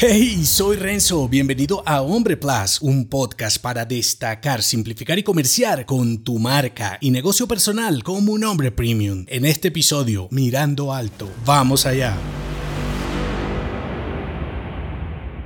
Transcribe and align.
Hey, 0.00 0.44
soy 0.44 0.76
Renzo, 0.76 1.28
bienvenido 1.28 1.82
a 1.84 2.02
Hombre 2.02 2.36
Plus, 2.36 2.80
un 2.82 3.08
podcast 3.08 3.60
para 3.60 3.84
destacar, 3.84 4.62
simplificar 4.62 5.18
y 5.18 5.24
comerciar 5.24 5.86
con 5.86 6.22
tu 6.22 6.38
marca 6.38 6.98
y 7.00 7.10
negocio 7.10 7.48
personal 7.48 8.04
como 8.04 8.32
un 8.32 8.44
hombre 8.44 8.70
premium. 8.70 9.24
En 9.26 9.44
este 9.44 9.68
episodio, 9.68 10.28
Mirando 10.30 10.94
Alto, 10.94 11.28
vamos 11.44 11.84
allá. 11.84 12.16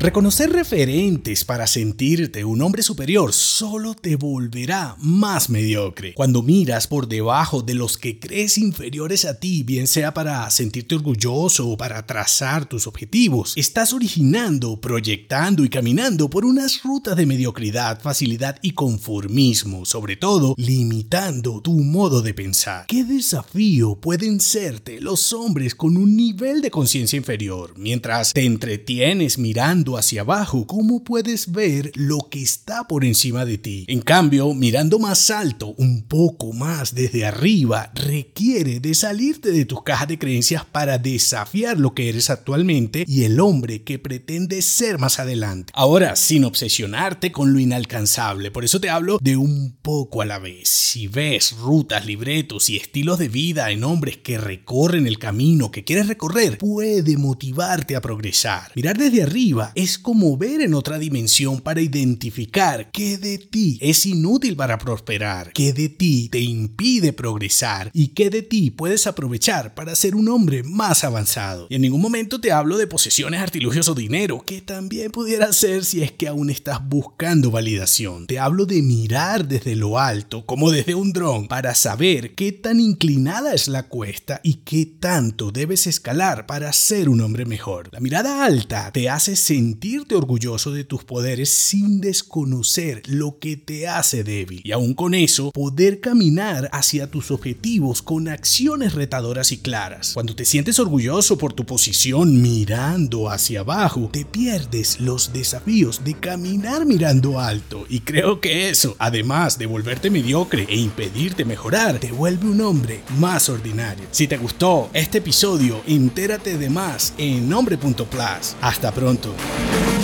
Reconocer 0.02 0.50
referentes 0.50 1.44
para 1.44 1.68
sentirte 1.68 2.44
un 2.44 2.60
hombre 2.60 2.82
superior 2.82 3.32
solo 3.32 3.94
te 3.94 4.16
volverá 4.16 4.96
más 4.98 5.48
mediocre. 5.48 6.12
Cuando 6.14 6.42
miras 6.42 6.88
por 6.88 7.06
debajo 7.06 7.62
de 7.62 7.74
los 7.74 7.98
que 7.98 8.18
crees 8.18 8.58
inferiores 8.58 9.24
a 9.24 9.38
ti, 9.38 9.62
bien 9.62 9.86
sea 9.86 10.12
para 10.12 10.50
sentirte 10.50 10.96
orgulloso 10.96 11.68
o 11.68 11.76
para 11.76 12.04
trazar 12.04 12.66
tus 12.66 12.88
objetivos, 12.88 13.52
estás 13.54 13.92
originando, 13.92 14.80
proyectando 14.80 15.62
y 15.62 15.68
caminando 15.68 16.28
por 16.28 16.44
unas 16.44 16.82
rutas 16.82 17.16
de 17.16 17.24
mediocridad, 17.24 18.02
facilidad 18.02 18.58
y 18.60 18.72
conformismo, 18.72 19.84
sobre 19.84 20.16
todo 20.16 20.56
limitando 20.56 21.60
tu 21.62 21.74
modo 21.74 22.22
de 22.22 22.34
pensar. 22.34 22.86
¿Qué 22.88 23.04
desafío 23.04 23.94
pueden 23.94 24.40
serte 24.40 25.00
los 25.00 25.32
hombres 25.32 25.76
con 25.76 25.96
un 25.96 26.16
nivel 26.16 26.60
de 26.60 26.72
conciencia 26.72 27.16
inferior 27.16 27.74
mientras 27.76 28.32
te 28.32 28.44
entretienes 28.44 29.38
mirando 29.38 29.91
hacia 29.98 30.22
abajo, 30.22 30.66
¿cómo 30.66 31.04
puedes 31.04 31.52
ver 31.52 31.92
lo 31.94 32.28
que 32.30 32.42
está 32.42 32.86
por 32.88 33.04
encima 33.04 33.44
de 33.44 33.58
ti? 33.58 33.84
En 33.88 34.00
cambio, 34.00 34.54
mirando 34.54 34.98
más 34.98 35.30
alto, 35.30 35.74
un 35.78 36.02
poco 36.02 36.52
más 36.52 36.94
desde 36.94 37.24
arriba, 37.24 37.90
requiere 37.94 38.80
de 38.80 38.94
salirte 38.94 39.50
de 39.50 39.64
tus 39.64 39.82
cajas 39.82 40.08
de 40.08 40.18
creencias 40.18 40.64
para 40.64 40.98
desafiar 40.98 41.78
lo 41.78 41.94
que 41.94 42.08
eres 42.08 42.30
actualmente 42.30 43.04
y 43.06 43.24
el 43.24 43.40
hombre 43.40 43.82
que 43.82 43.98
pretendes 43.98 44.64
ser 44.64 44.98
más 44.98 45.18
adelante. 45.18 45.72
Ahora, 45.74 46.16
sin 46.16 46.44
obsesionarte 46.44 47.32
con 47.32 47.52
lo 47.52 47.58
inalcanzable, 47.58 48.50
por 48.50 48.64
eso 48.64 48.80
te 48.80 48.90
hablo 48.90 49.18
de 49.20 49.36
un 49.36 49.76
poco 49.82 50.22
a 50.22 50.26
la 50.26 50.38
vez. 50.38 50.68
Si 50.68 51.08
ves 51.08 51.52
rutas, 51.58 52.06
libretos 52.06 52.68
y 52.68 52.76
estilos 52.76 53.18
de 53.18 53.28
vida 53.28 53.70
en 53.70 53.84
hombres 53.84 54.18
que 54.18 54.38
recorren 54.38 55.06
el 55.06 55.18
camino 55.18 55.70
que 55.70 55.84
quieres 55.84 56.08
recorrer, 56.08 56.58
puede 56.58 57.16
motivarte 57.16 57.96
a 57.96 58.00
progresar. 58.00 58.72
Mirar 58.74 58.98
desde 58.98 59.22
arriba 59.22 59.72
es 59.82 59.98
como 59.98 60.36
ver 60.36 60.60
en 60.60 60.74
otra 60.74 60.98
dimensión 60.98 61.60
para 61.60 61.80
identificar 61.80 62.90
qué 62.92 63.18
de 63.18 63.38
ti 63.38 63.78
es 63.80 64.06
inútil 64.06 64.54
para 64.54 64.78
prosperar, 64.78 65.52
qué 65.52 65.72
de 65.72 65.88
ti 65.88 66.28
te 66.30 66.38
impide 66.38 67.12
progresar 67.12 67.90
y 67.92 68.08
qué 68.08 68.30
de 68.30 68.42
ti 68.42 68.70
puedes 68.70 69.08
aprovechar 69.08 69.74
para 69.74 69.96
ser 69.96 70.14
un 70.14 70.28
hombre 70.28 70.62
más 70.62 71.02
avanzado. 71.02 71.66
Y 71.68 71.74
en 71.74 71.82
ningún 71.82 72.00
momento 72.00 72.40
te 72.40 72.52
hablo 72.52 72.78
de 72.78 72.86
posesiones, 72.86 73.40
artilugios 73.40 73.88
o 73.88 73.94
dinero, 73.94 74.44
que 74.46 74.60
también 74.60 75.10
pudiera 75.10 75.52
ser 75.52 75.84
si 75.84 76.02
es 76.02 76.12
que 76.12 76.28
aún 76.28 76.48
estás 76.48 76.78
buscando 76.88 77.50
validación. 77.50 78.28
Te 78.28 78.38
hablo 78.38 78.66
de 78.66 78.82
mirar 78.82 79.48
desde 79.48 79.74
lo 79.74 79.98
alto, 79.98 80.46
como 80.46 80.70
desde 80.70 80.94
un 80.94 81.12
dron, 81.12 81.48
para 81.48 81.74
saber 81.74 82.36
qué 82.36 82.52
tan 82.52 82.78
inclinada 82.78 83.52
es 83.52 83.66
la 83.66 83.88
cuesta 83.88 84.40
y 84.44 84.54
qué 84.64 84.86
tanto 84.86 85.50
debes 85.50 85.88
escalar 85.88 86.46
para 86.46 86.72
ser 86.72 87.08
un 87.08 87.20
hombre 87.20 87.46
mejor. 87.46 87.88
La 87.92 87.98
mirada 87.98 88.44
alta 88.44 88.92
te 88.92 89.10
hace 89.10 89.34
sentir 89.34 89.71
sentirte 89.72 90.14
orgulloso 90.16 90.70
de 90.70 90.84
tus 90.84 91.02
poderes 91.02 91.48
sin 91.48 92.02
desconocer 92.02 93.02
lo 93.06 93.38
que 93.38 93.56
te 93.56 93.88
hace 93.88 94.22
débil. 94.22 94.60
Y 94.64 94.72
aún 94.72 94.92
con 94.92 95.14
eso, 95.14 95.50
poder 95.50 96.00
caminar 96.00 96.68
hacia 96.72 97.10
tus 97.10 97.30
objetivos 97.30 98.02
con 98.02 98.28
acciones 98.28 98.92
retadoras 98.92 99.50
y 99.50 99.56
claras. 99.56 100.12
Cuando 100.12 100.36
te 100.36 100.44
sientes 100.44 100.78
orgulloso 100.78 101.38
por 101.38 101.54
tu 101.54 101.64
posición 101.64 102.42
mirando 102.42 103.30
hacia 103.30 103.60
abajo, 103.60 104.10
te 104.12 104.26
pierdes 104.26 105.00
los 105.00 105.32
desafíos 105.32 106.04
de 106.04 106.20
caminar 106.20 106.84
mirando 106.84 107.40
alto. 107.40 107.86
Y 107.88 108.00
creo 108.00 108.42
que 108.42 108.68
eso, 108.68 108.94
además 108.98 109.56
de 109.56 109.64
volverte 109.64 110.10
mediocre 110.10 110.66
e 110.68 110.76
impedirte 110.76 111.46
mejorar, 111.46 111.98
te 111.98 112.12
vuelve 112.12 112.46
un 112.46 112.60
hombre 112.60 113.00
más 113.18 113.48
ordinario. 113.48 114.04
Si 114.10 114.28
te 114.28 114.36
gustó 114.36 114.90
este 114.92 115.18
episodio, 115.18 115.80
entérate 115.86 116.58
de 116.58 116.68
más 116.68 117.14
en 117.16 117.48
nombre.plus. 117.48 118.54
Hasta 118.60 118.92
pronto. 118.92 119.34
Thank 119.64 119.96
you. 119.96 120.01